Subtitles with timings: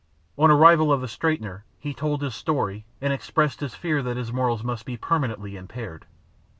[0.35, 4.17] On the arrival of the straightener he told his story, and expressed his fear that
[4.17, 6.07] his morals must be permanently impaired.